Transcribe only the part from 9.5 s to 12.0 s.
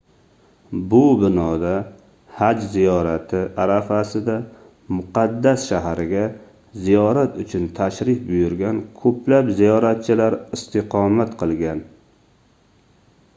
ziyoratchilar istiqomat qilgan